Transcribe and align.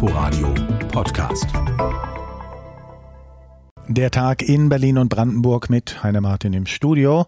Inforadio 0.00 0.54
Podcast. 0.92 1.48
Der 3.88 4.12
Tag 4.12 4.42
in 4.42 4.68
Berlin 4.68 4.96
und 4.96 5.08
Brandenburg 5.08 5.70
mit 5.70 6.04
Heiner 6.04 6.20
Martin 6.20 6.52
im 6.52 6.66
Studio. 6.66 7.26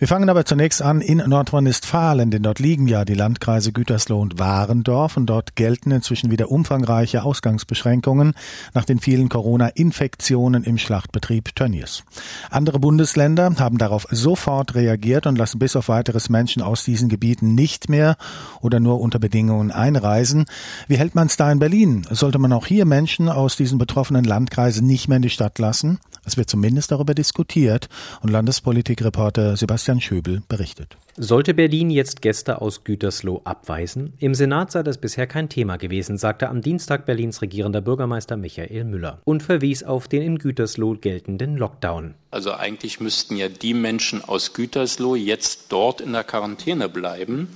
Wir 0.00 0.08
fangen 0.08 0.30
aber 0.30 0.46
zunächst 0.46 0.80
an 0.80 1.02
in 1.02 1.18
Nordrhein-Westfalen, 1.18 2.30
denn 2.30 2.42
dort 2.42 2.58
liegen 2.58 2.88
ja 2.88 3.04
die 3.04 3.12
Landkreise 3.12 3.70
Gütersloh 3.70 4.18
und 4.18 4.38
Warendorf 4.38 5.18
und 5.18 5.26
dort 5.26 5.56
gelten 5.56 5.90
inzwischen 5.90 6.30
wieder 6.30 6.50
umfangreiche 6.50 7.22
Ausgangsbeschränkungen 7.22 8.32
nach 8.72 8.86
den 8.86 8.98
vielen 8.98 9.28
Corona-Infektionen 9.28 10.64
im 10.64 10.78
Schlachtbetrieb 10.78 11.54
Tönnies. 11.54 12.02
Andere 12.48 12.78
Bundesländer 12.78 13.54
haben 13.58 13.76
darauf 13.76 14.06
sofort 14.10 14.74
reagiert 14.74 15.26
und 15.26 15.36
lassen 15.36 15.58
bis 15.58 15.76
auf 15.76 15.90
weiteres 15.90 16.30
Menschen 16.30 16.62
aus 16.62 16.82
diesen 16.82 17.10
Gebieten 17.10 17.54
nicht 17.54 17.90
mehr 17.90 18.16
oder 18.62 18.80
nur 18.80 19.02
unter 19.02 19.18
Bedingungen 19.18 19.70
einreisen. 19.70 20.46
Wie 20.88 20.96
hält 20.96 21.14
man 21.14 21.26
es 21.26 21.36
da 21.36 21.52
in 21.52 21.58
Berlin? 21.58 22.06
Sollte 22.08 22.38
man 22.38 22.54
auch 22.54 22.64
hier 22.64 22.86
Menschen 22.86 23.28
aus 23.28 23.54
diesen 23.54 23.76
betroffenen 23.76 24.24
Landkreisen 24.24 24.86
nicht 24.86 25.08
mehr 25.08 25.16
in 25.16 25.22
die 25.22 25.28
Stadt 25.28 25.58
lassen? 25.58 25.98
Es 26.24 26.36
wird 26.36 26.50
zumindest 26.50 26.92
darüber 26.92 27.14
diskutiert 27.14 27.88
und 28.20 28.30
Landespolitikreporter 28.30 29.56
Sebastian 29.56 29.89
Schöbel 29.98 30.42
berichtet. 30.46 30.96
Sollte 31.16 31.54
Berlin 31.54 31.90
jetzt 31.90 32.22
Gäste 32.22 32.62
aus 32.62 32.84
Gütersloh 32.84 33.40
abweisen? 33.44 34.12
Im 34.20 34.34
Senat 34.34 34.70
sei 34.70 34.84
das 34.84 34.98
bisher 34.98 35.26
kein 35.26 35.48
Thema 35.48 35.76
gewesen, 35.76 36.18
sagte 36.18 36.48
am 36.48 36.62
Dienstag 36.62 37.04
Berlins 37.04 37.42
regierender 37.42 37.80
Bürgermeister 37.80 38.36
Michael 38.36 38.84
Müller 38.84 39.20
und 39.24 39.42
verwies 39.42 39.82
auf 39.82 40.06
den 40.06 40.22
in 40.22 40.38
Gütersloh 40.38 40.94
geltenden 40.94 41.56
Lockdown. 41.56 42.14
Also 42.30 42.52
eigentlich 42.52 43.00
müssten 43.00 43.36
ja 43.36 43.48
die 43.48 43.74
Menschen 43.74 44.22
aus 44.22 44.52
Gütersloh 44.52 45.16
jetzt 45.16 45.72
dort 45.72 46.00
in 46.00 46.12
der 46.12 46.24
Quarantäne 46.24 46.88
bleiben 46.88 47.48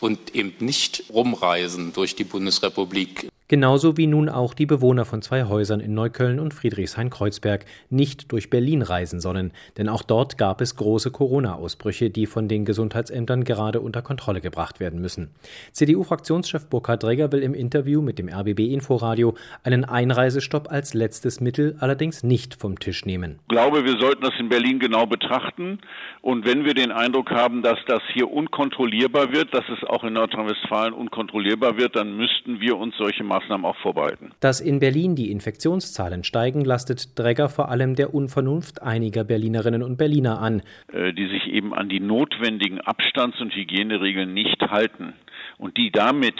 und 0.00 0.34
eben 0.34 0.54
nicht 0.58 1.04
rumreisen 1.10 1.92
durch 1.92 2.16
die 2.16 2.24
Bundesrepublik. 2.24 3.28
Genauso 3.50 3.96
wie 3.96 4.06
nun 4.06 4.28
auch 4.28 4.52
die 4.52 4.66
Bewohner 4.66 5.06
von 5.06 5.22
zwei 5.22 5.44
Häusern 5.44 5.80
in 5.80 5.94
Neukölln 5.94 6.38
und 6.38 6.52
Friedrichshain-Kreuzberg 6.52 7.64
nicht 7.88 8.30
durch 8.30 8.50
Berlin 8.50 8.82
reisen 8.82 9.20
sollen, 9.20 9.52
denn 9.78 9.88
auch 9.88 10.02
dort 10.02 10.36
gab 10.36 10.60
es 10.60 10.76
große 10.76 11.10
Corona-Ausbrüche, 11.10 12.10
die 12.10 12.26
von 12.26 12.46
den 12.46 12.66
Gesundheitsämtern 12.66 13.44
gerade 13.44 13.80
unter 13.80 14.02
Kontrolle 14.02 14.42
gebracht 14.42 14.80
werden 14.80 15.00
müssen. 15.00 15.30
CDU-Fraktionschef 15.72 16.66
Burkhard 16.68 17.02
Dregger 17.02 17.32
will 17.32 17.42
im 17.42 17.54
Interview 17.54 18.02
mit 18.02 18.18
dem 18.18 18.28
RBB 18.28 18.70
Inforadio 18.70 19.34
einen 19.64 19.86
Einreisestopp 19.86 20.70
als 20.70 20.92
letztes 20.92 21.40
Mittel 21.40 21.74
allerdings 21.80 22.22
nicht 22.22 22.54
vom 22.54 22.78
Tisch 22.78 23.06
nehmen. 23.06 23.38
Ich 23.44 23.48
glaube, 23.48 23.82
wir 23.82 23.98
sollten 23.98 24.24
das 24.24 24.34
in 24.38 24.50
Berlin 24.50 24.78
genau 24.78 25.06
betrachten 25.06 25.78
und 26.20 26.44
wenn 26.44 26.66
wir 26.66 26.74
den 26.74 26.92
Eindruck 26.92 27.30
haben, 27.30 27.62
dass 27.62 27.78
das 27.86 28.02
hier 28.12 28.30
unkontrollierbar 28.30 29.32
wird, 29.32 29.54
dass 29.54 29.64
es 29.70 29.88
auch 29.88 30.04
in 30.04 30.12
Nordrhein-Westfalen 30.12 30.92
unkontrollierbar 30.92 31.78
wird, 31.78 31.96
dann 31.96 32.14
müssten 32.14 32.60
wir 32.60 32.76
uns 32.76 32.94
solche 32.98 33.24
Maßnahmen 33.24 33.37
Maßnahmen 33.38 33.64
auch 33.64 33.76
vorbehalten. 33.76 34.32
Dass 34.40 34.60
in 34.60 34.80
Berlin 34.80 35.14
die 35.14 35.30
Infektionszahlen 35.30 36.24
steigen, 36.24 36.64
lastet 36.64 37.18
Dregger 37.18 37.48
vor 37.48 37.70
allem 37.70 37.94
der 37.94 38.14
Unvernunft 38.14 38.82
einiger 38.82 39.24
Berlinerinnen 39.24 39.82
und 39.82 39.96
Berliner 39.96 40.40
an. 40.40 40.62
Äh, 40.92 41.12
die 41.12 41.28
sich 41.28 41.46
eben 41.48 41.74
an 41.74 41.88
die 41.88 42.00
notwendigen 42.00 42.80
Abstands- 42.80 43.40
und 43.40 43.54
Hygieneregeln 43.54 44.32
nicht 44.34 44.60
halten 44.62 45.14
und 45.58 45.76
die 45.76 45.90
damit 45.90 46.36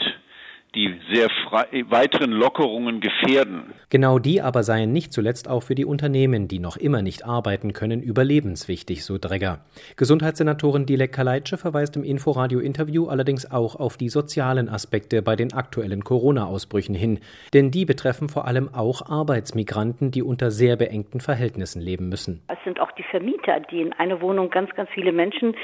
die 0.79 0.95
sehr 1.12 1.29
frei, 1.29 1.67
weiteren 1.89 2.31
Lockerungen 2.31 3.01
gefährden. 3.01 3.75
Genau 3.91 4.21
die 4.21 4.41
aber 4.41 4.62
seien 4.62 4.93
nicht 4.93 5.12
zuletzt 5.12 5.51
auch 5.51 5.65
für 5.65 5.75
die 5.75 5.84
Unternehmen, 5.84 6.47
die 6.47 6.61
noch 6.61 6.77
immer 6.77 7.03
nicht 7.03 7.27
arbeiten 7.27 7.73
können, 7.73 8.01
überlebenswichtig, 8.01 9.05
so 9.05 9.19
Dregger. 9.19 9.59
Gesundheitssenatorin 9.97 10.87
Dilek 10.87 11.12
Kaleitsche 11.12 11.56
verweist 11.56 11.97
im 11.97 12.05
Inforadio-Interview 12.05 13.09
allerdings 13.09 13.51
auch 13.51 13.75
auf 13.75 13.97
die 13.97 14.09
sozialen 14.09 14.69
Aspekte 14.69 15.21
bei 15.21 15.34
den 15.34 15.53
aktuellen 15.53 16.05
Corona-Ausbrüchen 16.05 16.95
hin. 16.95 17.19
Denn 17.53 17.73
die 17.73 17.84
betreffen 17.84 18.29
vor 18.29 18.47
allem 18.47 18.73
auch 18.73 19.11
Arbeitsmigranten, 19.11 20.12
die 20.12 20.23
unter 20.23 20.53
sehr 20.53 20.77
beengten 20.77 21.19
Verhältnissen 21.19 21.83
leben 21.83 22.09
müssen. 22.09 22.41
Es 22.47 22.59
sind 22.62 22.79
auch 22.79 22.93
die 22.93 23.05
Vermieter, 23.11 23.59
die 23.73 23.81
in 23.81 23.93
eine 23.95 24.21
Wohnung 24.21 24.50
ganz, 24.50 24.72
ganz 24.77 24.91
viele 24.91 25.11
Menschen 25.11 25.56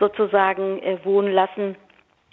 sozusagen 0.00 0.78
äh, 0.78 0.96
wohnen 1.04 1.32
lassen 1.32 1.76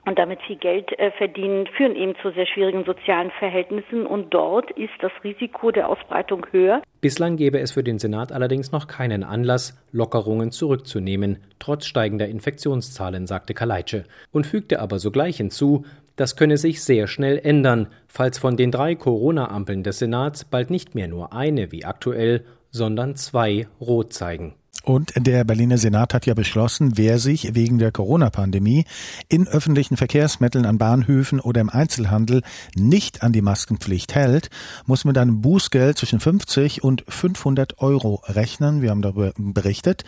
und 0.06 0.18
damit 0.18 0.42
viel 0.44 0.56
Geld 0.56 0.98
äh, 0.98 1.12
verdienen, 1.12 1.68
führen 1.78 1.96
eben 1.96 2.16
zu 2.22 2.32
sehr 2.32 2.46
schwierigen 2.46 2.86
sozialen 2.86 3.32
Verhältnissen 3.40 4.06
und 4.06 4.34
dort 4.34 4.72
ist 4.72 4.94
das 5.02 5.12
Risiko 5.24 5.72
der 5.72 5.90
Ausbreitung 5.90 6.46
höher. 6.52 6.82
Bislang 7.02 7.38
gäbe 7.38 7.60
es 7.60 7.72
für 7.72 7.84
den 7.84 8.00
Senat 8.00 8.32
allerdings 8.32 8.72
noch 8.72 8.88
keinen 8.88 9.24
Anlass, 9.24 9.82
Lockerungen 9.92 10.52
zurückzunehmen, 10.52 11.38
trotz 11.60 11.86
steigender 11.86 12.28
Infektionszahlen, 12.28 13.28
sagte 13.28 13.54
Kaleitsche, 13.54 14.06
und 14.32 14.46
fügte 14.46 14.80
aber 14.80 15.00
sogleich 15.00 15.38
hinzu, 15.38 15.86
das 16.16 16.36
könne 16.36 16.58
sich 16.58 16.84
sehr 16.84 17.08
schnell 17.08 17.40
ändern, 17.42 17.88
falls 18.08 18.38
von 18.38 18.58
den 18.58 18.72
drei 18.72 18.96
Corona-Ampeln 18.96 19.84
des 19.84 20.00
Senats 20.00 20.44
bald 20.44 20.70
nicht 20.70 20.94
mehr 20.94 21.08
nur 21.08 21.32
eine 21.34 21.72
wie 21.72 21.86
aktuell, 21.86 22.46
sondern 22.72 23.16
zwei 23.16 23.68
rot 23.80 24.12
zeigen. 24.12 24.56
Und 24.90 25.14
der 25.16 25.44
Berliner 25.44 25.78
Senat 25.78 26.16
hat 26.16 26.26
ja 26.26 26.34
beschlossen, 26.34 26.98
wer 26.98 27.20
sich 27.20 27.54
wegen 27.54 27.78
der 27.78 27.92
Corona-Pandemie 27.92 28.86
in 29.28 29.48
öffentlichen 29.48 29.98
Verkehrsmitteln 29.98 30.66
an 30.66 30.80
Bahnhöfen 30.80 31.40
oder 31.40 31.62
im 31.62 31.70
Einzelhandel 31.70 32.42
nicht 32.74 33.22
an 33.22 33.32
die 33.32 33.44
Maskenpflicht 33.44 34.16
hält, 34.16 34.50
muss 34.88 35.06
mit 35.06 35.16
einem 35.20 35.42
Bußgeld 35.42 35.96
zwischen 36.00 36.20
50 36.20 36.84
und 36.84 37.04
500 37.08 37.78
Euro 37.78 38.24
rechnen. 38.26 38.82
Wir 38.82 38.90
haben 38.90 39.04
darüber 39.04 39.32
berichtet. 39.38 40.06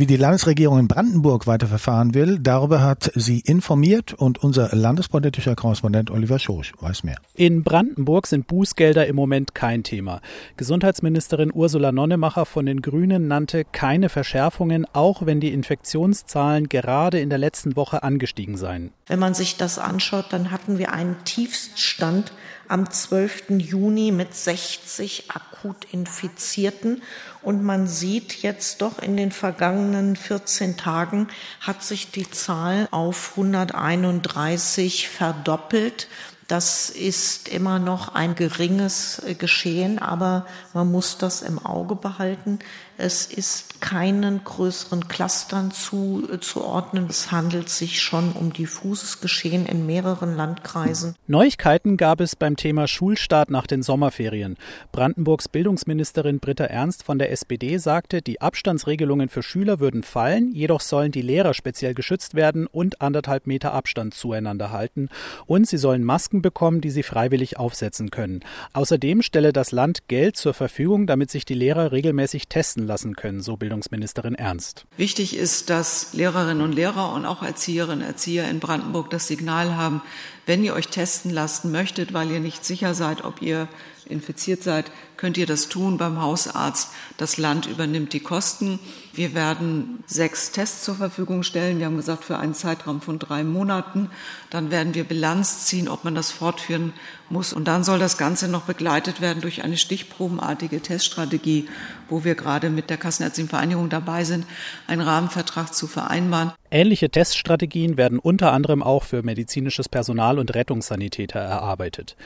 Wie 0.00 0.06
die 0.06 0.16
Landesregierung 0.16 0.78
in 0.78 0.88
Brandenburg 0.88 1.46
weiterverfahren 1.46 2.14
will, 2.14 2.38
darüber 2.38 2.80
hat 2.80 3.12
sie 3.16 3.40
informiert 3.40 4.14
und 4.14 4.42
unser 4.42 4.74
landespolitischer 4.74 5.54
Korrespondent 5.54 6.10
Oliver 6.10 6.38
Schosch 6.38 6.72
weiß 6.80 7.04
mehr. 7.04 7.18
In 7.34 7.62
Brandenburg 7.64 8.26
sind 8.26 8.46
Bußgelder 8.46 9.06
im 9.06 9.14
Moment 9.14 9.54
kein 9.54 9.82
Thema. 9.82 10.22
Gesundheitsministerin 10.56 11.50
Ursula 11.52 11.92
Nonnemacher 11.92 12.46
von 12.46 12.64
den 12.64 12.80
Grünen 12.80 13.28
nannte 13.28 13.66
keine 13.70 14.08
Verschärfungen, 14.08 14.86
auch 14.94 15.26
wenn 15.26 15.38
die 15.38 15.52
Infektionszahlen 15.52 16.70
gerade 16.70 17.20
in 17.20 17.28
der 17.28 17.36
letzten 17.36 17.76
Woche 17.76 18.02
angestiegen 18.02 18.56
seien. 18.56 18.92
Wenn 19.06 19.18
man 19.18 19.34
sich 19.34 19.58
das 19.58 19.78
anschaut, 19.78 20.28
dann 20.30 20.50
hatten 20.50 20.78
wir 20.78 20.94
einen 20.94 21.16
Tiefststand 21.24 22.32
am 22.70 22.90
12. 22.90 23.50
Juni 23.58 24.12
mit 24.12 24.34
60 24.34 25.30
akut 25.30 25.86
Infizierten. 25.92 27.02
Und 27.42 27.62
man 27.62 27.86
sieht 27.86 28.42
jetzt 28.42 28.80
doch 28.80 28.98
in 29.00 29.16
den 29.16 29.32
vergangenen 29.32 30.14
14 30.14 30.76
Tagen 30.76 31.28
hat 31.60 31.82
sich 31.82 32.10
die 32.10 32.30
Zahl 32.30 32.86
auf 32.90 33.32
131 33.32 35.08
verdoppelt. 35.08 36.06
Das 36.46 36.90
ist 36.90 37.48
immer 37.48 37.78
noch 37.78 38.14
ein 38.14 38.34
geringes 38.34 39.22
Geschehen, 39.38 39.98
aber 40.00 40.46
man 40.72 40.90
muss 40.90 41.16
das 41.16 41.42
im 41.42 41.64
Auge 41.64 41.94
behalten. 41.94 42.58
Es 43.02 43.24
ist 43.24 43.80
keinen 43.80 44.44
größeren 44.44 45.08
Clustern 45.08 45.70
zuzuordnen. 45.70 47.06
Es 47.08 47.32
handelt 47.32 47.70
sich 47.70 48.02
schon 48.02 48.32
um 48.32 48.52
diffuses 48.52 49.22
Geschehen 49.22 49.64
in 49.64 49.86
mehreren 49.86 50.36
Landkreisen. 50.36 51.14
Neuigkeiten 51.26 51.96
gab 51.96 52.20
es 52.20 52.36
beim 52.36 52.56
Thema 52.56 52.86
Schulstart 52.86 53.50
nach 53.50 53.66
den 53.66 53.82
Sommerferien. 53.82 54.58
Brandenburgs 54.92 55.48
Bildungsministerin 55.48 56.40
Britta 56.40 56.64
Ernst 56.64 57.02
von 57.02 57.18
der 57.18 57.32
SPD 57.32 57.78
sagte, 57.78 58.20
die 58.20 58.42
Abstandsregelungen 58.42 59.30
für 59.30 59.42
Schüler 59.42 59.80
würden 59.80 60.02
fallen, 60.02 60.52
jedoch 60.52 60.82
sollen 60.82 61.10
die 61.10 61.22
Lehrer 61.22 61.54
speziell 61.54 61.94
geschützt 61.94 62.34
werden 62.34 62.66
und 62.66 63.00
anderthalb 63.00 63.46
Meter 63.46 63.72
Abstand 63.72 64.12
zueinander 64.12 64.72
halten. 64.72 65.08
Und 65.46 65.66
sie 65.66 65.78
sollen 65.78 66.04
Masken 66.04 66.42
bekommen, 66.42 66.82
die 66.82 66.90
sie 66.90 67.02
freiwillig 67.02 67.56
aufsetzen 67.56 68.10
können. 68.10 68.40
Außerdem 68.74 69.22
stelle 69.22 69.54
das 69.54 69.72
Land 69.72 70.06
Geld 70.08 70.36
zur 70.36 70.52
Verfügung, 70.52 71.06
damit 71.06 71.30
sich 71.30 71.46
die 71.46 71.54
Lehrer 71.54 71.92
regelmäßig 71.92 72.48
testen 72.48 72.89
lassen 72.90 73.14
können, 73.14 73.40
so 73.40 73.56
Bildungsministerin 73.56 74.34
Ernst. 74.34 74.84
Wichtig 74.96 75.36
ist, 75.36 75.70
dass 75.70 76.12
Lehrerinnen 76.12 76.60
und 76.60 76.72
Lehrer 76.72 77.12
und 77.12 77.24
auch 77.24 77.42
Erzieherinnen 77.42 78.00
und 78.00 78.06
Erzieher 78.06 78.50
in 78.50 78.58
Brandenburg 78.58 79.10
das 79.10 79.28
Signal 79.28 79.76
haben, 79.76 80.02
wenn 80.46 80.64
ihr 80.64 80.74
euch 80.74 80.88
testen 80.88 81.30
lassen 81.30 81.70
möchtet, 81.70 82.12
weil 82.12 82.30
ihr 82.32 82.40
nicht 82.40 82.64
sicher 82.64 82.94
seid, 82.94 83.24
ob 83.24 83.40
ihr 83.42 83.68
infiziert 84.10 84.62
seid, 84.62 84.90
könnt 85.16 85.36
ihr 85.36 85.46
das 85.46 85.68
tun 85.68 85.98
beim 85.98 86.20
Hausarzt. 86.20 86.90
Das 87.18 87.36
Land 87.36 87.66
übernimmt 87.66 88.12
die 88.12 88.20
Kosten. 88.20 88.78
Wir 89.12 89.34
werden 89.34 90.02
sechs 90.06 90.50
Tests 90.50 90.84
zur 90.84 90.94
Verfügung 90.94 91.42
stellen. 91.42 91.78
Wir 91.78 91.86
haben 91.86 91.96
gesagt, 91.96 92.24
für 92.24 92.38
einen 92.38 92.54
Zeitraum 92.54 93.00
von 93.00 93.18
drei 93.18 93.44
Monaten. 93.44 94.08
Dann 94.48 94.70
werden 94.70 94.94
wir 94.94 95.04
Bilanz 95.04 95.66
ziehen, 95.66 95.88
ob 95.88 96.04
man 96.04 96.14
das 96.14 96.30
fortführen 96.30 96.92
muss. 97.28 97.52
Und 97.52 97.68
dann 97.68 97.84
soll 97.84 97.98
das 97.98 98.18
Ganze 98.18 98.48
noch 98.48 98.62
begleitet 98.62 99.20
werden 99.20 99.42
durch 99.42 99.62
eine 99.62 99.76
stichprobenartige 99.76 100.80
Teststrategie, 100.80 101.68
wo 102.08 102.24
wir 102.24 102.34
gerade 102.34 102.70
mit 102.70 102.88
der 102.88 102.96
Kassenärztlichen 102.96 103.50
Vereinigung 103.50 103.90
dabei 103.90 104.24
sind, 104.24 104.46
einen 104.86 105.02
Rahmenvertrag 105.02 105.74
zu 105.74 105.86
vereinbaren. 105.86 106.52
Ähnliche 106.72 107.10
Teststrategien 107.10 107.96
werden 107.96 108.20
unter 108.20 108.52
anderem 108.52 108.82
auch 108.82 109.02
für 109.02 109.24
medizinisches 109.24 109.88
Personal 109.88 110.38
und 110.38 110.54
Rettungssanitäter 110.54 111.40
erarbeitet. 111.40 112.16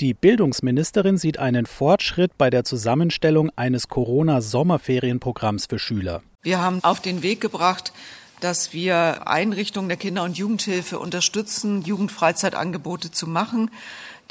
Die 0.00 0.14
Bildungsministerin 0.14 1.18
sieht 1.30 1.38
einen 1.38 1.66
Fortschritt 1.66 2.36
bei 2.38 2.50
der 2.50 2.64
Zusammenstellung 2.64 3.52
eines 3.54 3.86
Corona-Sommerferienprogramms 3.86 5.66
für 5.66 5.78
Schüler. 5.78 6.22
Wir 6.42 6.60
haben 6.60 6.82
auf 6.82 6.98
den 6.98 7.22
Weg 7.22 7.40
gebracht, 7.40 7.92
dass 8.40 8.72
wir 8.72 9.28
Einrichtungen 9.28 9.88
der 9.88 9.96
Kinder- 9.96 10.24
und 10.24 10.36
Jugendhilfe 10.36 10.98
unterstützen, 10.98 11.82
Jugendfreizeitangebote 11.82 13.12
zu 13.12 13.28
machen. 13.28 13.70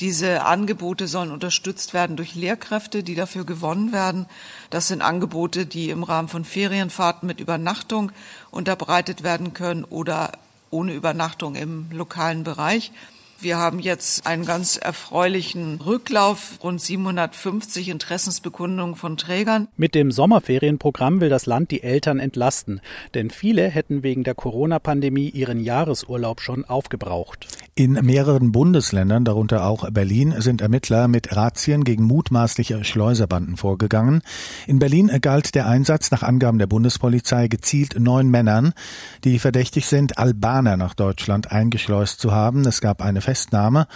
Diese 0.01 0.44
Angebote 0.44 1.07
sollen 1.07 1.31
unterstützt 1.31 1.94
werden 1.94 2.18
durch 2.18 2.36
Lehrkräfte, 2.36 3.02
die 3.02 3.16
dafür 3.16 3.45
gewonnen 3.45 3.94
werden. 3.94 4.25
Das 4.69 4.90
sind 4.90 5.02
Angebote, 5.02 5.66
die 5.66 5.92
im 5.92 6.04
Rahmen 6.04 6.28
von 6.28 6.44
Ferienfahrten 6.44 7.28
mit 7.28 7.40
Übernachtung 7.40 8.12
unterbreitet 8.52 9.24
werden 9.24 9.54
können 9.54 9.86
oder 9.86 10.34
ohne 10.69 10.92
Übernachtung 10.92 11.56
im 11.56 11.90
lokalen 11.92 12.44
Bereich. 12.44 12.92
Wir 13.41 13.57
haben 13.57 13.80
jetzt 13.80 14.27
einen 14.27 14.44
ganz 14.45 14.75
erfreulichen 14.75 15.80
Rücklauf, 15.80 16.59
rund 16.62 16.81
750 16.81 17.88
Interessensbekundungen 17.88 18.95
von 18.95 19.15
Trägern. 19.15 19.69
Mit 19.77 19.95
dem 19.95 20.12
Sommerferienprogramm 20.12 21.21
will 21.21 21.30
das 21.30 21.45
Land 21.45 21.71
die 21.71 21.81
Eltern 21.81 22.19
entlasten, 22.19 22.81
denn 23.13 23.30
viele 23.30 23.69
hätten 23.69 24.03
wegen 24.03 24.25
der 24.25 24.36
Corona-Pandemie 24.36 25.30
ihren 25.30 25.62
Jahresurlaub 25.62 26.41
schon 26.41 26.65
aufgebraucht. 26.65 27.47
In 27.80 27.94
mehreren 27.94 28.52
Bundesländern, 28.52 29.24
darunter 29.24 29.64
auch 29.66 29.90
Berlin, 29.90 30.36
sind 30.40 30.60
Ermittler 30.60 31.08
mit 31.08 31.34
Razzien 31.34 31.86
gegen 31.86 32.04
mutmaßliche 32.04 32.84
Schleuserbanden 32.84 33.56
vorgegangen. 33.56 34.22
In 34.68 34.80
Berlin 34.80 35.10
galt 35.22 35.56
der 35.56 35.66
Einsatz 35.66 36.12
nach 36.12 36.22
Angaben 36.22 36.60
der 36.60 36.68
Bundespolizei 36.68 37.48
gezielt 37.48 37.98
neun 37.98 38.28
Männern, 38.28 38.74
die 39.24 39.40
verdächtig 39.40 39.86
sind, 39.86 40.18
Albaner 40.18 40.76
nach 40.76 40.94
Deutschland 40.94 41.54
eingeschleust 41.54 42.20
zu 42.20 42.34
haben. 42.34 42.66
Es 42.66 42.81
gab 42.81 43.02
eine 43.02 43.22
Festnahme 43.22 43.88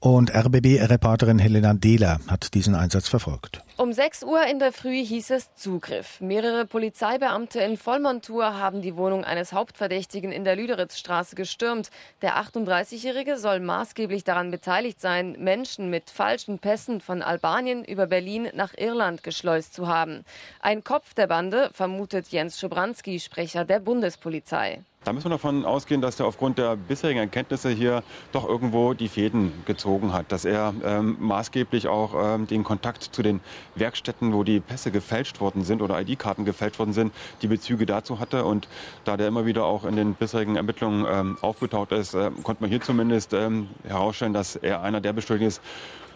und 0.00 0.34
RBB-Reporterin 0.34 1.38
Helena 1.38 1.74
Dehler 1.74 2.20
hat 2.28 2.54
diesen 2.54 2.74
Einsatz 2.74 3.08
verfolgt. 3.08 3.62
Um 3.80 3.92
6 3.92 4.24
Uhr 4.24 4.44
in 4.44 4.58
der 4.58 4.72
Früh 4.72 5.04
hieß 5.04 5.30
es 5.30 5.54
Zugriff. 5.54 6.20
Mehrere 6.20 6.66
Polizeibeamte 6.66 7.60
in 7.60 7.76
Vollmontur 7.76 8.58
haben 8.58 8.82
die 8.82 8.96
Wohnung 8.96 9.22
eines 9.22 9.52
Hauptverdächtigen 9.52 10.32
in 10.32 10.42
der 10.42 10.56
Lüderitzstraße 10.56 11.36
gestürmt. 11.36 11.92
Der 12.20 12.38
38-Jährige 12.38 13.38
soll 13.38 13.60
maßgeblich 13.60 14.24
daran 14.24 14.50
beteiligt 14.50 15.00
sein, 15.00 15.36
Menschen 15.38 15.90
mit 15.90 16.10
falschen 16.10 16.58
Pässen 16.58 17.00
von 17.00 17.22
Albanien 17.22 17.84
über 17.84 18.08
Berlin 18.08 18.48
nach 18.52 18.74
Irland 18.76 19.22
geschleust 19.22 19.74
zu 19.74 19.86
haben. 19.86 20.24
Ein 20.58 20.82
Kopf 20.82 21.14
der 21.14 21.28
Bande 21.28 21.70
vermutet 21.72 22.26
Jens 22.30 22.58
Schobranski, 22.58 23.20
Sprecher 23.20 23.64
der 23.64 23.78
Bundespolizei. 23.78 24.82
Da 25.04 25.12
müssen 25.12 25.26
wir 25.26 25.30
davon 25.30 25.64
ausgehen, 25.64 26.00
dass 26.00 26.18
er 26.18 26.26
aufgrund 26.26 26.58
der 26.58 26.76
bisherigen 26.76 27.20
Erkenntnisse 27.20 27.70
hier 27.70 28.02
doch 28.32 28.46
irgendwo 28.46 28.94
die 28.94 29.08
Fäden 29.08 29.52
gezogen 29.64 30.12
hat, 30.12 30.32
dass 30.32 30.44
er 30.44 30.74
ähm, 30.84 31.16
maßgeblich 31.20 31.86
auch 31.86 32.14
ähm, 32.34 32.46
den 32.48 32.64
Kontakt 32.64 33.04
zu 33.04 33.22
den 33.22 33.40
Werkstätten, 33.76 34.34
wo 34.34 34.42
die 34.42 34.58
Pässe 34.58 34.90
gefälscht 34.90 35.40
worden 35.40 35.62
sind 35.62 35.82
oder 35.82 36.00
ID-Karten 36.00 36.44
gefälscht 36.44 36.80
worden 36.80 36.92
sind, 36.92 37.14
die 37.42 37.46
Bezüge 37.46 37.86
dazu 37.86 38.18
hatte. 38.18 38.44
Und 38.44 38.68
da 39.04 39.16
der 39.16 39.28
immer 39.28 39.46
wieder 39.46 39.64
auch 39.64 39.84
in 39.84 39.94
den 39.94 40.14
bisherigen 40.14 40.56
Ermittlungen 40.56 41.06
ähm, 41.08 41.38
aufgetaucht 41.40 41.92
ist, 41.92 42.14
äh, 42.14 42.30
konnte 42.42 42.62
man 42.62 42.70
hier 42.70 42.80
zumindest 42.80 43.32
ähm, 43.32 43.68
herausstellen, 43.84 44.34
dass 44.34 44.56
er 44.56 44.82
einer 44.82 45.00
der 45.00 45.12
Beschuldigten 45.12 45.48
ist, 45.48 45.62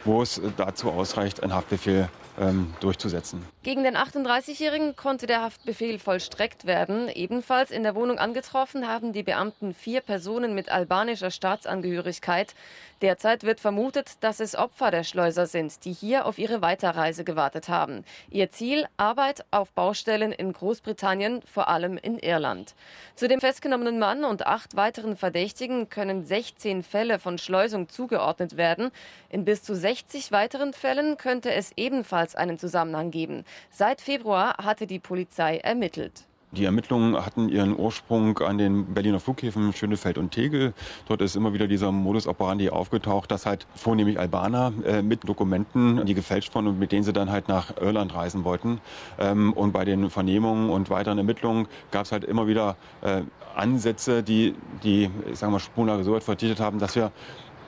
wo 0.05 0.23
es 0.23 0.41
dazu 0.57 0.91
ausreicht, 0.91 1.43
ein 1.43 1.53
Haftbefehl 1.53 2.09
ähm, 2.41 2.73
durchzusetzen. 2.81 3.45
Gegen 3.63 3.85
den 3.85 3.97
38-Jährigen 3.97 4.97
konnte 4.97 5.27
der 5.27 5.43
Haftbefehl 5.43 5.99
vollstreckt 5.99 6.67
werden. 6.67 7.09
Ebenfalls 7.09 7.71
in 7.71 7.83
der 7.83 7.95
Wohnung 7.95 8.19
angetroffen 8.19 8.89
haben 8.89 9.13
die 9.13 9.23
Beamten 9.23 9.75
vier 9.75 10.01
Personen 10.01 10.55
mit 10.55 10.71
albanischer 10.71 11.31
Staatsangehörigkeit. 11.31 12.55
Derzeit 13.03 13.43
wird 13.43 13.59
vermutet, 13.59 14.13
dass 14.21 14.39
es 14.39 14.55
Opfer 14.55 14.93
der 14.93 15.03
Schleuser 15.03 15.47
sind, 15.47 15.85
die 15.85 15.93
hier 15.93 16.25
auf 16.25 16.39
ihre 16.39 16.63
Weiterreise 16.63 17.25
gewartet 17.25 17.69
haben. 17.69 18.05
Ihr 18.31 18.53
Ziel 18.53 18.87
Arbeit 18.97 19.45
auf 19.51 19.73
Baustellen 19.73 20.31
in 20.31 20.53
Großbritannien, 20.53 21.43
vor 21.43 21.69
allem 21.69 21.99
in 21.99 22.19
Irland. 22.19 22.75
Zu 23.17 23.27
dem 23.27 23.41
festgenommenen 23.41 23.99
Mann 23.99 24.25
und 24.25 24.47
acht 24.47 24.77
weiteren 24.77 25.17
Verdächtigen 25.17 25.89
können 25.89 26.25
16 26.25 26.85
Fälle 26.85 27.19
von 27.19 27.39
Schleusung 27.39 27.89
zugeordnet 27.89 28.57
werden. 28.57 28.93
In 29.31 29.45
bis 29.45 29.65
zu 29.65 29.75
60 29.93 30.33
weiteren 30.33 30.73
Fällen 30.73 31.19
könnte 31.19 31.53
es 31.53 31.73
ebenfalls 31.77 32.35
einen 32.35 32.59
Zusammenhang 32.59 33.11
geben. 33.11 33.45
Seit 33.71 34.01
Februar 34.01 34.55
hatte 34.57 34.87
die 34.87 34.99
Polizei 34.99 35.59
ermittelt. 35.59 36.25
Die 36.53 36.65
Ermittlungen 36.65 37.15
hatten 37.15 37.51
ihren 37.51 37.79
Ursprung 37.79 38.39
an 38.39 38.57
den 38.57 38.95
Berliner 38.95 39.21
Flughäfen 39.21 39.75
Schönefeld 39.75 40.17
und 40.17 40.31
Tegel. 40.31 40.73
Dort 41.09 41.21
ist 41.21 41.37
immer 41.37 41.53
wieder 41.53 41.69
dieser 41.69 41.93
Modus 41.93 42.27
operandi 42.27 42.71
aufgetaucht, 42.71 43.31
dass 43.31 43.45
halt 43.45 43.67
vornehmlich 43.75 44.19
Albaner 44.19 44.73
äh, 44.87 45.03
mit 45.03 45.29
Dokumenten, 45.29 46.07
die 46.07 46.15
gefälscht 46.15 46.55
wurden 46.55 46.69
und 46.69 46.79
mit 46.79 46.91
denen 46.91 47.05
sie 47.05 47.13
dann 47.13 47.31
halt 47.31 47.49
nach 47.49 47.77
Irland 47.79 48.15
reisen 48.15 48.45
wollten. 48.45 48.81
Ähm, 49.19 49.53
und 49.53 49.73
bei 49.73 49.85
den 49.85 50.09
Vernehmungen 50.09 50.71
und 50.71 50.89
weiteren 50.89 51.19
Ermittlungen 51.19 51.69
gab 51.91 52.07
es 52.07 52.13
halt 52.13 52.25
immer 52.25 52.47
wieder 52.47 52.77
äh, 53.03 53.23
Ansätze, 53.55 54.23
die 54.23 54.55
die, 54.83 55.11
ich 55.31 55.39
sag 55.39 55.51
mal, 55.51 55.59
Spurenlage 55.59 56.05
so 56.05 56.15
weit 56.15 56.25
verdichtet 56.25 56.61
haben, 56.61 56.79
dass 56.79 56.97
wir 56.97 57.13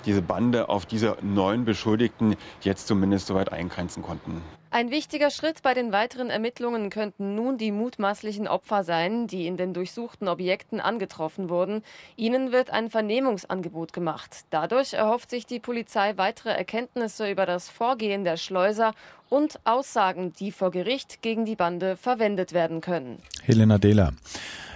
diese 0.06 0.22
Bande 0.22 0.68
auf 0.68 0.86
diese 0.86 1.16
neun 1.22 1.64
Beschuldigten 1.64 2.36
jetzt 2.60 2.86
zumindest 2.86 3.26
soweit 3.26 3.52
eingrenzen 3.52 4.02
konnten. 4.02 4.42
Ein 4.74 4.90
wichtiger 4.90 5.30
Schritt 5.30 5.62
bei 5.62 5.72
den 5.72 5.92
weiteren 5.92 6.30
Ermittlungen 6.30 6.90
könnten 6.90 7.36
nun 7.36 7.58
die 7.58 7.70
mutmaßlichen 7.70 8.48
Opfer 8.48 8.82
sein, 8.82 9.28
die 9.28 9.46
in 9.46 9.56
den 9.56 9.72
durchsuchten 9.72 10.26
Objekten 10.26 10.80
angetroffen 10.80 11.48
wurden. 11.48 11.84
Ihnen 12.16 12.50
wird 12.50 12.70
ein 12.70 12.90
Vernehmungsangebot 12.90 13.92
gemacht. 13.92 14.40
Dadurch 14.50 14.94
erhofft 14.94 15.30
sich 15.30 15.46
die 15.46 15.60
Polizei 15.60 16.14
weitere 16.16 16.50
Erkenntnisse 16.50 17.30
über 17.30 17.46
das 17.46 17.68
Vorgehen 17.68 18.24
der 18.24 18.36
Schleuser 18.36 18.94
und 19.30 19.60
Aussagen, 19.62 20.32
die 20.32 20.50
vor 20.50 20.72
Gericht 20.72 21.22
gegen 21.22 21.44
die 21.44 21.54
Bande 21.54 21.96
verwendet 21.96 22.52
werden 22.52 22.80
können. 22.80 23.18
Helena 23.44 23.78
Dehler. 23.78 24.12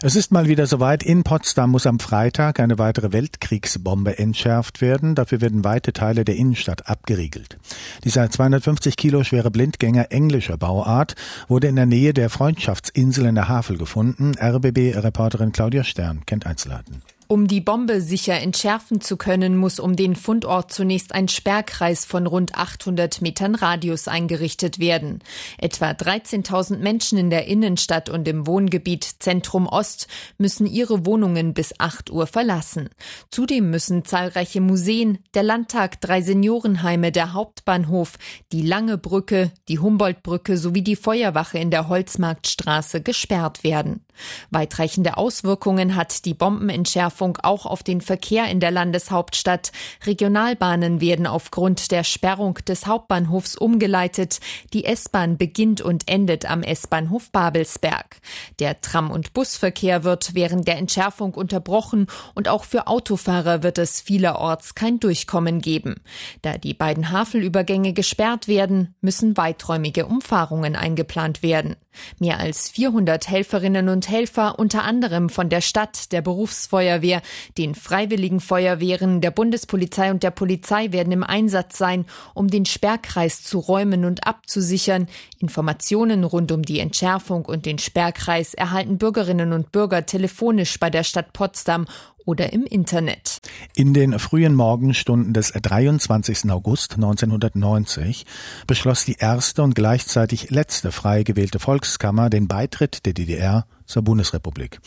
Es 0.01 0.15
ist 0.15 0.31
mal 0.31 0.47
wieder 0.47 0.69
soweit. 0.69 1.03
In 1.03 1.25
Potsdam 1.25 1.71
muss 1.71 1.85
am 1.85 1.99
Freitag 1.99 2.61
eine 2.61 2.79
weitere 2.79 3.13
Weltkriegsbombe 3.13 4.17
entschärft 4.17 4.81
werden. 4.81 5.17
Dafür 5.17 5.41
werden 5.41 5.65
weite 5.65 5.93
Teile 5.93 6.25
der 6.25 6.37
Innenstadt 6.37 6.89
abgeriegelt. 6.89 7.59
Dieser 8.05 8.31
250 8.31 8.97
Kilo 8.97 9.25
schwere 9.25 9.51
Blindgänger 9.51 10.13
englischer 10.13 10.57
Bauart 10.57 11.17
wurde 11.49 11.67
in 11.67 11.75
der 11.75 11.87
Nähe 11.87 12.15
der 12.15 12.31
Freundschaftsinsel 12.31 13.27
in 13.27 13.35
der 13.35 13.49
Havel 13.49 13.77
gefunden. 13.77 14.37
RBB-Reporterin 14.41 15.51
Claudia 15.51 15.83
Stern 15.83 16.25
kennt 16.27 16.47
Einzelheiten. 16.47 17.03
Um 17.31 17.47
die 17.47 17.61
Bombe 17.61 18.01
sicher 18.01 18.41
entschärfen 18.41 19.03
zu 19.03 19.19
können, 19.19 19.55
muss 19.55 19.79
um 19.79 19.97
den 19.97 20.17
Fundort 20.17 20.73
zunächst 20.73 21.15
ein 21.15 21.29
Sperrkreis 21.29 22.07
von 22.07 22.27
rund 22.27 22.55
800 22.55 23.21
Metern 23.21 23.55
Radius 23.55 24.09
eingerichtet 24.09 24.79
werden. 24.79 25.19
Etwa 25.59 25.91
13.000 25.91 26.79
Menschen 26.79 27.19
in 27.19 27.29
der 27.29 27.45
Innenstadt 27.47 28.09
und 28.09 28.27
im 28.29 28.47
Wohngebiet 28.47 29.05
Zentrum 29.19 29.67
Ost 29.67 30.09
müssen 30.39 30.67
ihre 30.67 31.05
Wohnungen 31.05 31.53
bis 31.53 31.79
8 31.79 32.09
Uhr 32.11 32.27
verlassen. 32.27 32.89
Zudem 33.31 33.69
müssen 33.69 34.07
zahlreiche 34.07 34.63
Museen, 34.63 35.19
der 35.35 35.43
Landtag, 35.43 36.01
drei 36.01 36.23
Seniorenheime, 36.23 37.13
der 37.13 37.35
Hauptbahnhof, 37.35 38.15
die 38.53 38.63
Lange 38.63 38.97
Brücke, 38.97 39.53
die 39.69 39.79
Humboldtbrücke 39.79 40.57
sowie 40.57 40.81
die 40.81 40.97
Feuerwache 40.97 41.59
in 41.59 41.71
der 41.71 41.91
Holzmarktstraße 41.91 43.03
gesperrt 43.03 43.65
werden. 43.65 44.01
Weitreichende 44.51 45.19
Auswirkungen 45.19 45.95
hat 45.95 46.25
die 46.25 46.35
Bombenentschärfung 46.35 47.18
auch 47.21 47.67
auf 47.67 47.83
den 47.83 48.01
Verkehr 48.01 48.47
in 48.49 48.61
der 48.61 48.71
Landeshauptstadt. 48.71 49.73
Regionalbahnen 50.07 51.01
werden 51.01 51.27
aufgrund 51.27 51.91
der 51.91 52.05
Sperrung 52.05 52.55
des 52.67 52.87
Hauptbahnhofs 52.87 53.57
umgeleitet. 53.57 54.41
Die 54.73 54.85
S-Bahn 54.85 55.37
beginnt 55.37 55.81
und 55.81 56.09
endet 56.09 56.49
am 56.49 56.63
S-Bahnhof 56.63 57.31
Babelsberg. 57.31 58.21
Der 58.59 58.81
Tram- 58.81 59.11
und 59.11 59.33
Busverkehr 59.33 60.05
wird 60.05 60.35
während 60.35 60.69
der 60.69 60.79
Entschärfung 60.79 61.35
unterbrochen 61.35 62.07
und 62.35 62.49
auch 62.49 62.65
für 62.65 62.87
Autofahrer 62.87 63.63
wird 63.63 63.79
es 63.79 64.01
vielerorts 64.01 64.75
kein 64.75 65.01
Durchkommen 65.01 65.61
geben. 65.61 65.97
Da 66.43 66.59
die 66.59 66.75
beiden 66.75 67.11
Havelübergänge 67.11 67.93
gesperrt 67.93 68.49
werden, 68.49 68.95
müssen 69.01 69.37
weiträumige 69.37 70.07
Umfahrungen 70.07 70.77
eingeplant 70.77 71.43
werden. 71.43 71.77
Mehr 72.19 72.39
als 72.39 72.69
400 72.71 73.29
Helferinnen 73.29 73.89
und 73.89 74.09
Helfer, 74.09 74.59
unter 74.59 74.85
anderem 74.85 75.29
von 75.29 75.49
der 75.49 75.61
Stadt, 75.61 76.13
der 76.13 76.23
Berufsfeuerwehr, 76.23 77.23
den 77.57 77.75
Freiwilligen 77.75 78.41
Feuerwehren, 78.41 79.21
der 79.21 79.31
Bundespolizei 79.31 80.11
und 80.11 80.23
der 80.23 80.31
Polizei 80.31 80.93
werden 80.93 81.13
im 81.13 81.23
Einsatz 81.23 81.79
sein, 81.79 82.07
um 82.35 82.49
den 82.49 82.67
Sperrkreis 82.67 83.43
zu 83.43 83.59
räumen 83.59 84.05
und 84.05 84.27
abzusichern. 84.27 85.09
Informationen 85.39 86.25
rund 86.25 86.53
um 86.53 86.63
die 86.63 86.81
Entschärfung 86.81 87.45
und 87.45 87.67
den 87.67 87.79
Sperrkreis 87.79 88.55
erhalten 88.55 88.99
Bürgerinnen 88.99 89.53
und 89.53 89.73
Bürger 89.73 90.07
telefonisch 90.07 90.79
bei 90.79 90.91
der 90.91 91.05
Stadt 91.05 91.33
Potsdam 91.33 91.87
oder 92.29 92.53
im 92.53 92.65
Internet. 92.65 93.39
In 93.75 93.95
den 93.95 94.19
frühen 94.19 94.55
Morgenstunden 94.55 95.33
des 95.33 95.51
23. 95.53 96.51
August 96.51 96.97
1990 96.97 98.27
beschloss 98.67 99.07
die 99.07 99.17
erste 99.19 99.63
und 99.63 99.75
gleichzeitig 99.75 100.51
letzte 100.51 100.93
frei 100.93 101.23
gewählte 101.23 101.59
Volkskammer 101.59 102.29
den 102.29 102.47
Beitritt 102.47 103.07
der 103.07 103.15
DDR 103.15 103.65
zur 103.87 104.03
Bundesrepublik. 104.03 104.79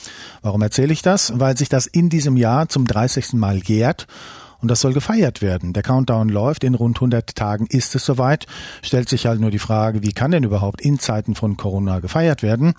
Warum 0.43 0.61
erzähle 0.61 0.93
ich 0.93 1.01
das? 1.01 1.33
Weil 1.39 1.57
sich 1.57 1.67
das 1.67 1.87
in 1.87 2.09
diesem 2.09 2.37
Jahr 2.37 2.69
zum 2.69 2.85
30. 2.85 3.33
Mal 3.33 3.57
jährt 3.57 4.05
und 4.61 4.69
das 4.69 4.81
soll 4.81 4.93
gefeiert 4.93 5.41
werden. 5.41 5.73
Der 5.73 5.83
Countdown 5.83 6.29
läuft, 6.29 6.63
in 6.63 6.75
rund 6.75 6.97
100 6.97 7.35
Tagen 7.35 7.65
ist 7.67 7.95
es 7.95 8.05
soweit. 8.05 8.45
Stellt 8.81 9.09
sich 9.09 9.25
halt 9.25 9.39
nur 9.39 9.51
die 9.51 9.59
Frage, 9.59 10.03
wie 10.03 10.13
kann 10.13 10.31
denn 10.31 10.43
überhaupt 10.43 10.81
in 10.81 10.99
Zeiten 10.99 11.35
von 11.35 11.57
Corona 11.57 11.99
gefeiert 11.99 12.43
werden? 12.43 12.73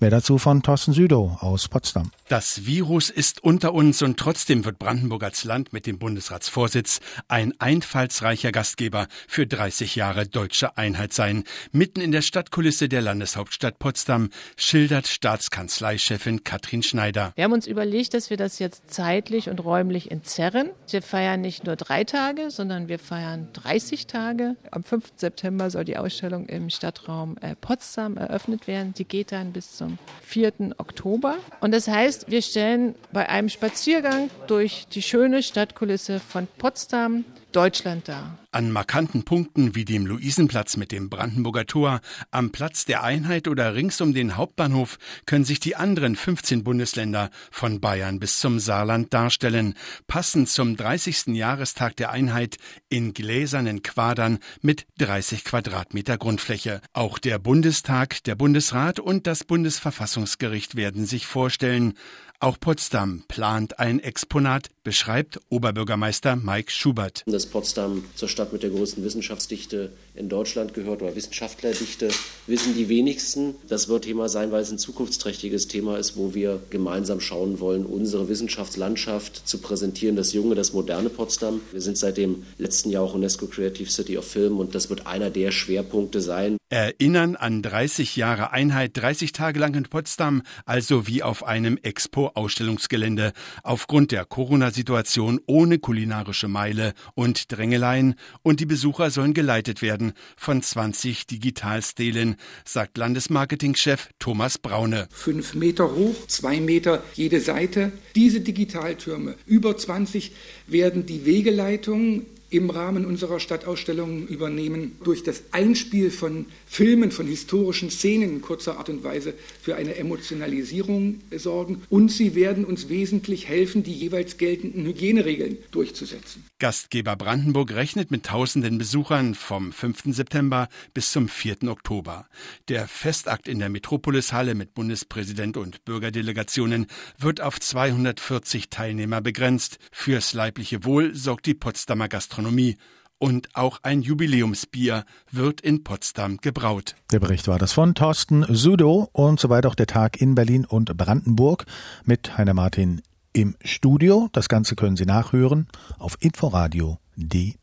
Mehr 0.00 0.10
dazu 0.10 0.38
von 0.38 0.62
Thorsten 0.62 0.92
Südow 0.92 1.42
aus 1.42 1.68
Potsdam. 1.68 2.10
Das 2.28 2.66
Virus 2.66 3.08
ist 3.08 3.42
unter 3.42 3.72
uns 3.72 4.02
und 4.02 4.18
trotzdem 4.18 4.64
wird 4.64 4.78
Brandenburg 4.78 5.22
als 5.22 5.44
Land 5.44 5.72
mit 5.72 5.86
dem 5.86 5.98
Bundesratsvorsitz 5.98 7.00
ein 7.28 7.54
einfallsreicher 7.58 8.52
Gastgeber 8.52 9.06
für 9.26 9.46
30 9.46 9.96
Jahre 9.96 10.26
deutsche 10.26 10.76
Einheit 10.76 11.12
sein. 11.12 11.44
Mitten 11.72 12.00
in 12.00 12.12
der 12.12 12.22
Stadtkulisse 12.22 12.88
der 12.88 13.00
Landeshauptstadt 13.00 13.78
Potsdam 13.78 14.30
schildert 14.56 15.06
Staatskanzleichefin 15.06 16.44
Katrin 16.44 16.82
Schneider. 16.82 17.32
Wir 17.36 17.44
haben 17.44 17.52
uns 17.52 17.66
überlegt, 17.66 18.12
dass 18.14 18.28
wir 18.28 18.36
das 18.36 18.58
jetzt 18.58 18.90
zeitlich 18.90 19.48
und 19.48 19.64
räumlich 19.64 20.10
entzerren. 20.10 20.70
Wir 20.90 21.00
feiern 21.02 21.27
nicht 21.36 21.64
nur 21.64 21.76
drei 21.76 22.04
Tage, 22.04 22.50
sondern 22.50 22.88
wir 22.88 22.98
feiern 22.98 23.48
30 23.52 24.06
Tage. 24.06 24.56
Am 24.70 24.82
5. 24.82 25.12
September 25.16 25.70
soll 25.70 25.84
die 25.84 25.96
Ausstellung 25.96 26.46
im 26.46 26.70
Stadtraum 26.70 27.36
äh, 27.40 27.54
Potsdam 27.54 28.16
eröffnet 28.16 28.66
werden. 28.66 28.94
Die 28.94 29.04
geht 29.04 29.32
dann 29.32 29.52
bis 29.52 29.76
zum 29.76 29.98
4. 30.22 30.52
Oktober. 30.78 31.36
Und 31.60 31.72
das 31.72 31.88
heißt, 31.88 32.30
wir 32.30 32.42
stellen 32.42 32.94
bei 33.12 33.28
einem 33.28 33.48
Spaziergang 33.48 34.30
durch 34.46 34.86
die 34.88 35.02
schöne 35.02 35.42
Stadtkulisse 35.42 36.20
von 36.20 36.46
Potsdam 36.58 37.24
Deutschland 37.52 38.08
dar. 38.08 38.38
An 38.50 38.70
markanten 38.70 39.24
Punkten 39.24 39.74
wie 39.74 39.84
dem 39.84 40.06
Luisenplatz 40.06 40.76
mit 40.76 40.92
dem 40.92 41.08
Brandenburger 41.08 41.66
Tor, 41.66 42.00
am 42.30 42.50
Platz 42.50 42.84
der 42.84 43.02
Einheit 43.02 43.48
oder 43.48 43.74
rings 43.74 44.00
um 44.00 44.14
den 44.14 44.36
Hauptbahnhof 44.36 44.98
können 45.26 45.44
sich 45.44 45.60
die 45.60 45.76
anderen 45.76 46.16
15 46.16 46.64
Bundesländer 46.64 47.30
von 47.50 47.80
Bayern 47.80 48.20
bis 48.20 48.38
zum 48.38 48.58
Saarland 48.58 49.12
darstellen, 49.14 49.74
passend 50.06 50.48
zum 50.48 50.76
30. 50.76 51.28
Jahrestag 51.28 51.96
der 51.96 52.10
Einheit 52.10 52.56
in 52.88 53.14
gläsernen 53.14 53.82
Quadern 53.82 54.38
mit 54.60 54.86
30 54.98 55.44
Quadratmeter 55.44 56.18
Grundfläche. 56.18 56.80
Auch 56.92 57.18
der 57.18 57.38
Bundestag, 57.38 58.24
der 58.24 58.34
Bundesrat 58.34 59.00
und 59.00 59.26
das 59.26 59.44
Bundesverfassungsgericht 59.44 60.76
werden 60.76 61.06
sich 61.06 61.26
vorstellen. 61.26 61.94
Auch 62.40 62.60
Potsdam 62.60 63.24
plant 63.26 63.80
ein 63.80 63.98
Exponat, 63.98 64.68
beschreibt 64.84 65.40
Oberbürgermeister 65.48 66.36
Mike 66.36 66.70
Schubert. 66.70 67.24
Dass 67.26 67.46
Potsdam 67.46 68.04
zur 68.14 68.28
Stadt 68.28 68.52
mit 68.52 68.62
der 68.62 68.70
größten 68.70 69.02
Wissenschaftsdichte 69.02 69.92
in 70.14 70.28
Deutschland 70.28 70.72
gehört 70.72 71.02
oder 71.02 71.16
Wissenschaftlerdichte, 71.16 72.10
wissen 72.46 72.76
die 72.76 72.88
wenigsten. 72.88 73.56
Das 73.68 73.88
wird 73.88 74.04
Thema 74.04 74.28
sein, 74.28 74.52
weil 74.52 74.62
es 74.62 74.70
ein 74.70 74.78
zukunftsträchtiges 74.78 75.66
Thema 75.66 75.98
ist, 75.98 76.16
wo 76.16 76.32
wir 76.32 76.62
gemeinsam 76.70 77.20
schauen 77.20 77.58
wollen, 77.58 77.84
unsere 77.84 78.28
Wissenschaftslandschaft 78.28 79.48
zu 79.48 79.58
präsentieren, 79.58 80.14
das 80.14 80.32
junge, 80.32 80.54
das 80.54 80.72
moderne 80.72 81.10
Potsdam. 81.10 81.60
Wir 81.72 81.80
sind 81.80 81.98
seit 81.98 82.18
dem 82.18 82.44
letzten 82.56 82.90
Jahr 82.90 83.02
auch 83.02 83.14
UNESCO 83.14 83.48
Creative 83.48 83.90
City 83.90 84.16
of 84.16 84.24
Film 84.24 84.60
und 84.60 84.76
das 84.76 84.88
wird 84.90 85.08
einer 85.08 85.30
der 85.30 85.50
Schwerpunkte 85.50 86.20
sein. 86.20 86.56
Erinnern 86.70 87.34
an 87.34 87.62
30 87.62 88.14
Jahre 88.16 88.52
Einheit, 88.52 88.92
30 88.94 89.32
Tage 89.32 89.58
lang 89.58 89.74
in 89.74 89.84
Potsdam, 89.84 90.42
also 90.66 91.06
wie 91.06 91.22
auf 91.22 91.44
einem 91.44 91.78
Expo 91.78 92.27
Ausstellungsgelände 92.36 93.32
aufgrund 93.62 94.12
der 94.12 94.24
Corona-Situation 94.24 95.40
ohne 95.46 95.78
kulinarische 95.78 96.48
Meile 96.48 96.94
und 97.14 97.52
Drängeleien 97.52 98.14
und 98.42 98.60
die 98.60 98.66
Besucher 98.66 99.10
sollen 99.10 99.34
geleitet 99.34 99.82
werden 99.82 100.12
von 100.36 100.62
20 100.62 101.26
Digitalstelen, 101.26 102.36
sagt 102.64 102.98
Landesmarketingchef 102.98 104.08
Thomas 104.18 104.58
Braune. 104.58 105.08
Fünf 105.10 105.54
Meter 105.54 105.94
hoch, 105.94 106.26
zwei 106.26 106.60
Meter 106.60 107.02
jede 107.14 107.40
Seite. 107.40 107.92
Diese 108.14 108.40
Digitaltürme, 108.40 109.34
über 109.46 109.76
20, 109.76 110.32
werden 110.66 111.06
die 111.06 111.26
Wegeleitungen 111.26 112.26
im 112.50 112.70
Rahmen 112.70 113.04
unserer 113.04 113.40
Stadtausstellungen 113.40 114.26
übernehmen, 114.26 114.96
durch 115.04 115.22
das 115.22 115.42
Einspiel 115.50 116.10
von 116.10 116.46
Filmen, 116.66 117.10
von 117.10 117.26
historischen 117.26 117.90
Szenen 117.90 118.30
in 118.30 118.42
kurzer 118.42 118.78
Art 118.78 118.88
und 118.88 119.04
Weise 119.04 119.34
für 119.62 119.76
eine 119.76 119.96
Emotionalisierung 119.96 121.20
sorgen. 121.36 121.82
Und 121.90 122.10
sie 122.10 122.34
werden 122.34 122.64
uns 122.64 122.88
wesentlich 122.88 123.48
helfen, 123.48 123.82
die 123.82 123.92
jeweils 123.92 124.38
geltenden 124.38 124.84
Hygieneregeln 124.86 125.58
durchzusetzen. 125.70 126.44
Gastgeber 126.58 127.16
Brandenburg 127.16 127.72
rechnet 127.72 128.10
mit 128.10 128.26
tausenden 128.26 128.78
Besuchern 128.78 129.34
vom 129.34 129.72
5. 129.72 130.14
September 130.14 130.68
bis 130.94 131.12
zum 131.12 131.28
4. 131.28 131.68
Oktober. 131.68 132.26
Der 132.68 132.88
Festakt 132.88 133.46
in 133.46 133.58
der 133.58 133.68
Metropolishalle 133.68 134.54
mit 134.54 134.74
Bundespräsident 134.74 135.56
und 135.56 135.84
Bürgerdelegationen 135.84 136.86
wird 137.18 137.40
auf 137.40 137.60
240 137.60 138.70
Teilnehmer 138.70 139.20
begrenzt. 139.20 139.78
Fürs 139.92 140.32
leibliche 140.32 140.84
Wohl 140.84 141.14
sorgt 141.14 141.46
die 141.46 141.54
Potsdamer 141.54 142.08
Gastronomie. 142.38 142.76
Und 143.20 143.48
auch 143.54 143.80
ein 143.82 144.00
Jubiläumsbier 144.00 145.04
wird 145.32 145.60
in 145.60 145.82
Potsdam 145.82 146.36
gebraut. 146.36 146.94
Der 147.10 147.18
Bericht 147.18 147.48
war 147.48 147.58
das 147.58 147.72
von 147.72 147.96
Thorsten 147.96 148.46
Sudo 148.48 149.08
und 149.12 149.40
soweit 149.40 149.66
auch 149.66 149.74
der 149.74 149.88
Tag 149.88 150.20
in 150.20 150.36
Berlin 150.36 150.64
und 150.64 150.96
Brandenburg 150.96 151.66
mit 152.04 152.38
Heiner 152.38 152.54
Martin 152.54 153.02
im 153.32 153.56
Studio. 153.64 154.28
Das 154.32 154.48
Ganze 154.48 154.76
können 154.76 154.96
Sie 154.96 155.04
nachhören 155.04 155.66
auf 155.98 156.16
inforadio.de. 156.20 157.56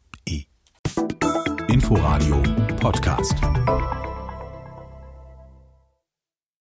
Inforadio 1.70 2.44
Podcast. 2.82 3.36